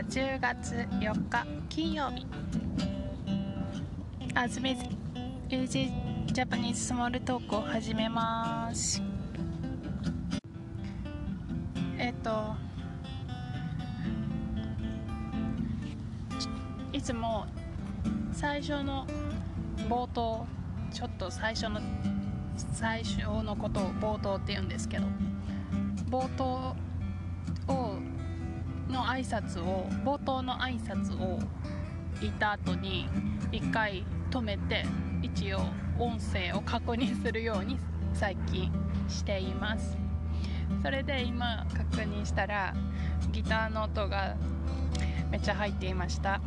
[0.00, 2.26] は10月4日金曜日。
[4.34, 4.82] あずみず
[5.50, 9.02] AJ ジャパニーズスモールトークを始めます。
[11.98, 12.54] えっと
[16.94, 17.44] いつも
[18.32, 19.06] 最初の
[19.86, 20.46] 冒頭
[20.90, 21.78] ちょっと最初の
[22.72, 25.04] 最初のことを冒頭って言うんですけど
[26.08, 26.74] 冒頭
[27.68, 27.98] を
[28.90, 31.38] の挨拶を冒頭の挨拶を
[32.20, 33.08] 言った後に
[33.52, 34.84] 一回止めて
[35.22, 35.60] 一応
[35.98, 37.78] 音声を確認するように
[38.14, 38.70] 最近
[39.08, 39.96] しています。
[40.82, 42.74] それで今確認したら
[43.32, 44.36] ギターの音が
[45.30, 46.40] めっちゃ入っていました。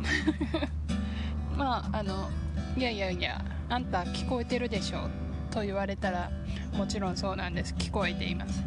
[1.56, 2.30] まああの
[2.76, 5.08] いやいやいやあんた聞こえてるでしょ
[5.50, 6.30] と言われたら
[6.72, 7.74] もちろんそうなんです。
[7.74, 8.62] 聞こえています。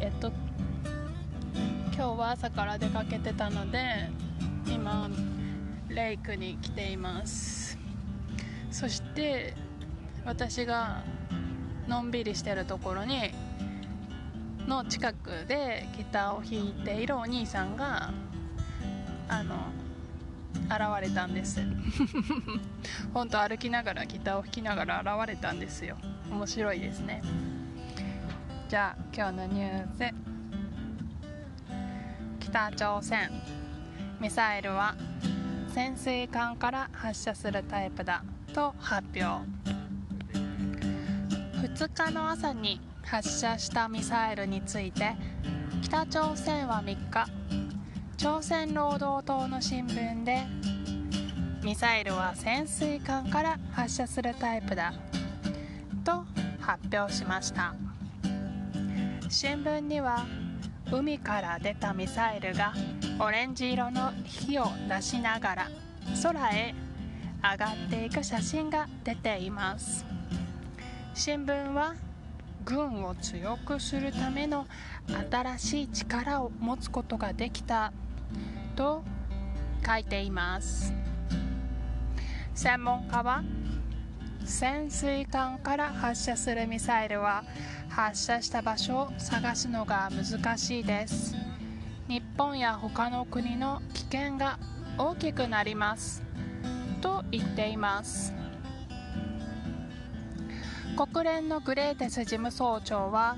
[0.00, 0.32] えっと
[2.00, 4.08] 今日は朝から出かけてたので
[4.66, 5.10] 今
[5.90, 7.76] レイクに来ています。
[8.70, 9.52] そして
[10.24, 11.02] 私が
[11.88, 13.32] のんびりしてるところに
[14.66, 18.14] の近くでギターを弾いているお兄さんが
[19.28, 19.56] あの
[20.70, 21.60] 現れたんです。
[23.12, 25.98] 本当歩きながらギターを弾きながら現れたんですよ。
[26.30, 27.20] 面白いですね。
[28.70, 30.29] じゃあ今日のニュース。
[32.50, 33.30] 北朝鮮。
[34.18, 34.96] ミサイルは
[35.72, 39.48] 潜水艦から発射するタイプだと発表。
[41.62, 45.14] 2日の朝に発射したミサイルについて
[45.82, 47.28] 北朝鮮は3日
[48.16, 50.40] 朝鮮労働党の新聞で
[51.62, 54.92] ミサイルは潜水艦から発射するタイプだ
[56.04, 56.24] と
[56.60, 57.76] 発表しました。
[59.28, 60.26] 新聞には
[60.92, 62.74] 海から出たミサイルが
[63.20, 65.68] オレンジ色の火を出しながら
[66.22, 66.74] 空へ
[67.42, 70.04] 上がっていく写真が出ています。
[71.14, 71.94] 新聞は
[72.64, 74.66] 軍を強くするための
[75.30, 77.92] 新しい力を持つことができた
[78.74, 79.04] と
[79.86, 80.92] 書いています。
[82.54, 83.44] 専門家は
[84.50, 87.44] 潜水艦から発射するミサイルは
[87.88, 91.36] 発射した場所を探すのが難しいです。
[92.08, 94.58] 日本や他の国の危険が
[94.98, 96.24] 大きくなります。
[97.00, 98.34] と言っています。
[100.96, 103.36] 国連のグレーテス事務総長は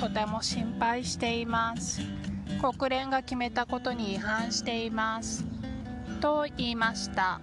[0.00, 2.00] とても心配しています。
[2.60, 5.44] 国連が決めたことに違反しています。
[6.20, 7.40] と言いました。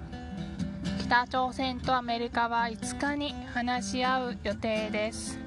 [1.14, 5.38] 北朝鮮とアメリカは5日に話し合う予定です。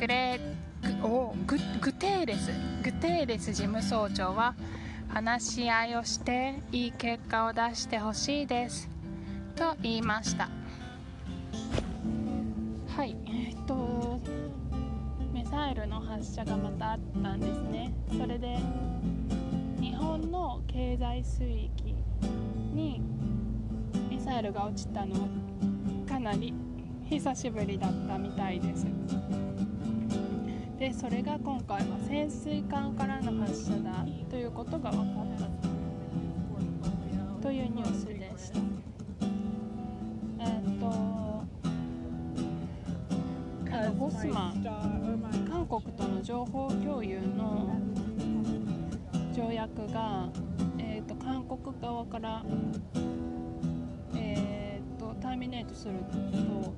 [0.00, 2.50] グレーおググテーレス
[2.82, 4.56] グテーレス事務総長は
[5.10, 8.90] 話し合いをしていい結果を出してほしいです
[9.54, 10.48] と言いました。
[12.96, 14.20] はいえっと
[15.32, 17.94] ミサイルの発射がまたあったんですね。
[18.18, 18.58] それで
[19.80, 21.94] 日本の経済水域
[22.72, 23.00] に
[24.24, 25.28] ミサイルが落ちたのは
[26.08, 26.54] かなり
[27.04, 28.86] 久しぶりだったみたいです。
[30.78, 35.26] でそれが今回は潜水艦からの発射だということが分かっ
[37.42, 38.60] たというニュースでした。
[40.40, 40.86] えっと
[43.76, 44.64] あのボスマン
[45.50, 47.76] 韓国との情報共有の
[49.36, 50.30] 条約が、
[50.78, 52.42] えーと、と韓国側から、
[55.68, 56.74] と、とターミネートすると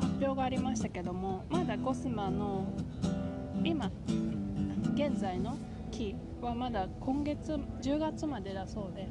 [0.00, 2.66] 発表がありましたけどもまだコスマの
[3.64, 3.90] 今
[4.94, 5.56] 現在の
[5.90, 7.52] 期はまだ今月
[7.82, 9.08] 10月までだそうで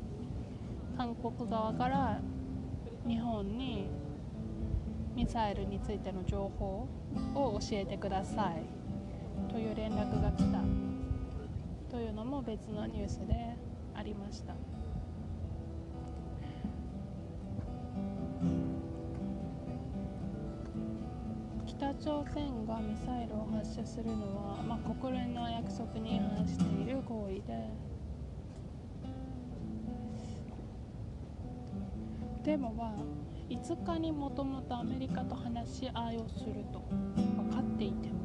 [0.98, 2.20] 韓国側から
[3.08, 3.90] 日本に
[5.16, 6.88] ミサイルについての情報
[7.36, 10.62] を教えてくださいという連絡が来た
[11.90, 13.56] というのも別のニュースで
[13.96, 14.77] ありました。
[21.80, 27.70] 北朝鮮がミサイルを発射するのは、まあ、国連の約束に違反している行為で。
[32.44, 32.94] でもまあ
[33.50, 38.16] 5日にもともとアメリカと話し合いをすると分かっていても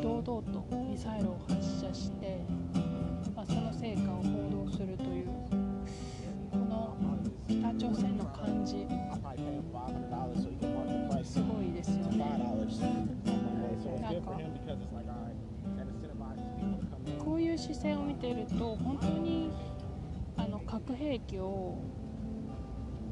[0.00, 2.38] 堂々とミサイルを発射して、
[3.34, 5.26] まあ、その成果を報道するという
[6.52, 6.96] この
[7.48, 8.86] 北朝鮮の感じ。
[17.18, 19.50] こういう姿勢を見ていると本当に
[20.36, 21.78] あの核兵器を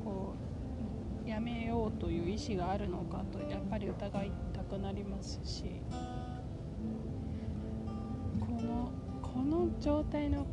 [0.05, 0.35] こ
[1.25, 5.83] うやめようという意思があるのかとやっぱり疑いたくなりますし
[8.41, 8.91] この
[9.23, 10.47] この状態の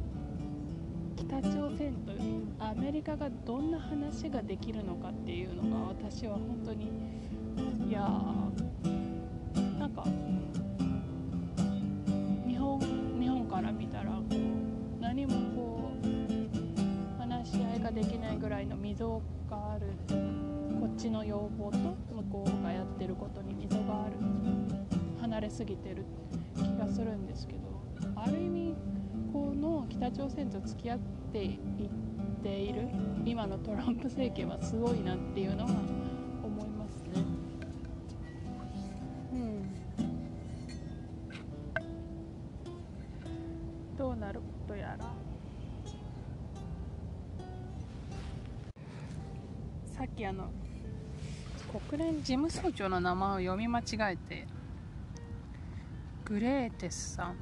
[1.15, 2.11] 北朝鮮と
[2.59, 6.91] アメリカがどんな話ができるのかっていうのが私は本当に
[7.89, 8.01] いや
[9.79, 10.05] なんか
[13.53, 19.91] から見たらこう何もこう話し合いができないぐらいの溝がある。
[20.79, 24.15] こっちの要望と向こうがやってることに溝がある。
[25.21, 26.03] 離れすぎてる
[26.55, 27.59] 気がするんですけど
[28.15, 28.75] ある意味
[29.31, 30.99] この北朝鮮と付き合っ
[31.31, 31.59] ていっ
[32.43, 32.89] ている
[33.23, 36.02] 今のトランプ政権はすごいなっていうのは
[44.03, 45.05] どうなることやら。
[49.95, 50.49] さっきあの
[51.87, 53.83] 国連事務総長の名前を読み間違
[54.15, 54.45] えて
[56.25, 57.37] グレーテスさん。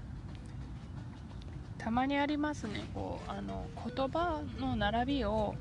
[1.80, 2.84] たまにありますね。
[2.94, 5.56] こうあの言葉の並びを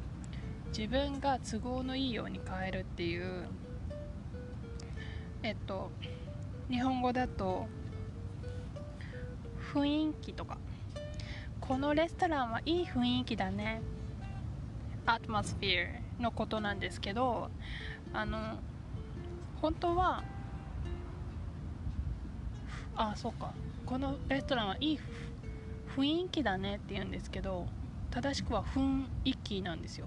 [0.67, 3.47] 自分が都合のいいように変えるっていう。
[5.43, 5.91] えっと
[6.69, 7.67] 日本語だと
[9.73, 10.59] 雰囲気とか。
[11.61, 13.81] このレストランはいい雰囲気だね。
[15.07, 15.87] アトモスフィ
[16.19, 17.51] アのことなんですけど
[18.13, 18.59] あの
[19.61, 20.23] 本当は
[22.97, 23.53] あそうか。
[23.87, 25.01] このレストランはいい
[25.97, 27.67] 雰囲気だねって言うんですけど
[28.11, 30.07] 正しくは雰囲気なんですよ。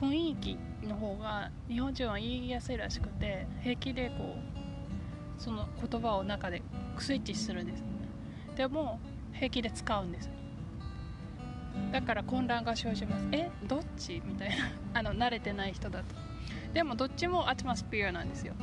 [0.00, 4.36] 雰囲気の方が日本人は言いやすいらしくて平気でこ
[5.38, 6.62] うその言葉を中で
[6.98, 7.84] スイッチするんです。
[8.56, 9.00] でも
[9.32, 10.30] 平気で使うんです。
[11.92, 13.26] だから混乱が生じます。
[13.32, 14.22] えどっち？
[14.24, 14.54] みたいな。
[15.00, 16.04] あの慣れてない人だと。
[16.72, 18.54] でもどっちもアトマスピアなんですよ。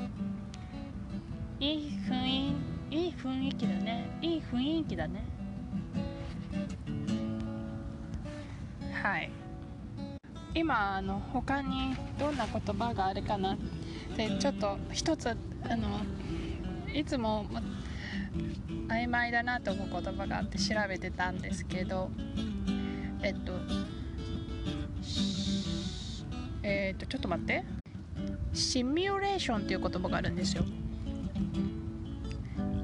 [1.60, 2.54] いい雰囲
[2.92, 4.06] いい雰囲気だね。
[4.22, 5.24] いい雰囲気だね。
[9.04, 9.30] はい。
[10.56, 13.54] 今あの他にどんな言葉があるかな。
[13.54, 13.58] っ
[14.16, 16.02] てちょっと一つあの
[16.92, 17.46] いつも
[18.88, 22.10] 曖昧だなと思う言葉があって調べてたんですけど。
[23.22, 23.54] えっと
[26.64, 27.80] えっとちょっと待って。
[28.54, 30.66] シミュレーションっていう言葉があるんですよ。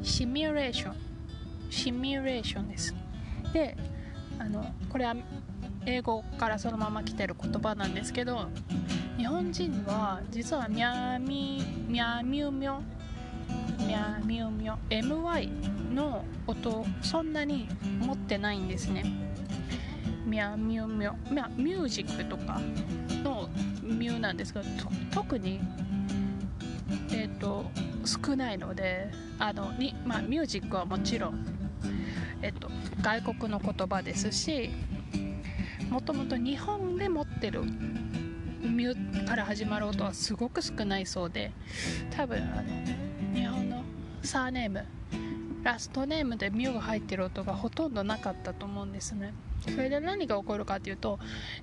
[0.01, 0.95] シミュレーション
[1.69, 2.95] シミュレーションです。
[3.51, 3.75] で
[4.39, 5.15] あのこれは
[5.85, 8.47] 英語からそのまま来てる言葉なんですけど
[9.17, 12.79] 日本人は実はミャミミャミュミョ
[13.79, 17.67] ミャミュミョ MY の音そんなに
[17.99, 19.24] 持ってないんですね。
[20.35, 22.59] ミャミュミョミャミュージックとか
[23.23, 23.47] の
[23.81, 24.65] ミュなんですけど
[25.09, 25.61] 特に
[27.09, 27.71] えっ、ー、と
[28.03, 29.09] 少ないので
[29.39, 31.45] あのに、まあ、ミュージックはもちろん、
[32.41, 32.69] えっ、ー、と、
[33.01, 34.71] 外国の言葉ですし
[35.89, 41.53] もともと日本で持ってるミュから始まる音はすごく少ないそうで
[42.11, 43.83] 多分あの日本の
[44.21, 44.85] サーネーム
[45.65, 49.33] ラストネームでミュが入ってる音がほとんどなかったと思うんですね。
[49.61, 51.17] それで何が起こるかっていうと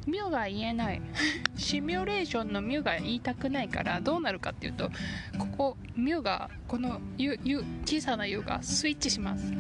[0.09, 1.01] ミュが言えない。
[1.57, 4.91] シミュレーションのミュが言いたくないからどうなるかっていうと
[5.39, 9.53] ここミュがこのユユ小さな U がスイッチします。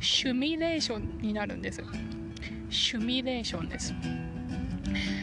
[0.00, 1.84] シュミレーションになるんです
[2.70, 3.92] シュミレーションです。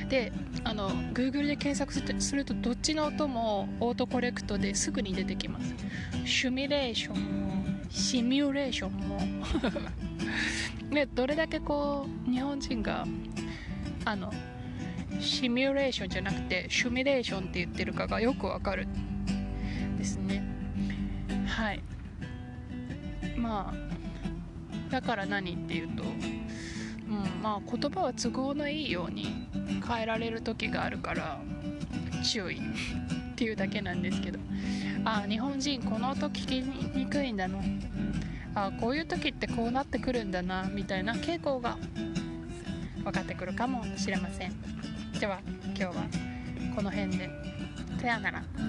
[0.09, 0.31] で
[0.63, 5.73] あの Google で検索するとどっちの音もオートコレクトですぐに出てきます。
[6.23, 7.58] シュミレーション。
[7.89, 9.19] シミュレーションも。
[10.91, 13.05] で どれだけこう日本人が
[14.05, 14.31] あの
[15.19, 18.87] シミュレーションじゃなくてシュミレーションって言ってるかがよくわかる
[19.97, 20.43] ですね。
[21.47, 21.81] はい。
[23.37, 26.03] まあだから何っていうと
[27.09, 29.47] うんまあ、言葉は都合のいいように
[29.87, 31.39] 変えられる時があるから
[32.23, 32.61] 注意。
[33.39, 34.39] っていうだけなんですけど。
[35.05, 37.57] あ日本人この音聞きにくいんだな。
[38.53, 41.77] あこういう時ってこうなってくるんだなみたいな傾向が
[43.01, 44.53] 分かってくるかもしれません。
[45.17, 45.93] では今日は
[46.75, 47.29] この辺で。
[48.01, 48.68] さよなら。